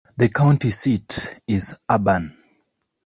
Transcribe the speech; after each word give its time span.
The 0.17 0.29
county 0.29 0.71
seat 0.71 1.39
is 1.47 1.75
Auburn. 1.87 2.35